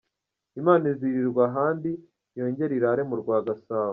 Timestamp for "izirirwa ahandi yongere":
0.93-2.71